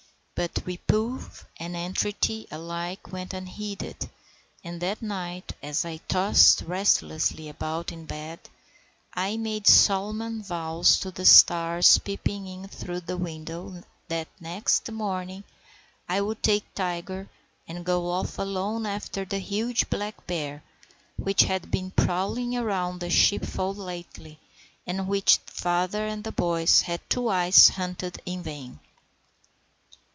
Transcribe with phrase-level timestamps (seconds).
[0.47, 4.09] But reproof and entreaty alike went unheeded;
[4.63, 8.39] and that night, as I tossed restlessly about in bed,
[9.13, 15.43] I made solemn vows to the stars peeping in through the window that next morning
[16.09, 17.29] I would take Tiger
[17.67, 20.63] and go off alone after the huge black bear
[21.17, 24.39] which had been prowling around the sheepfold lately,
[24.87, 28.79] and which father and the boys had twice hunted in vain.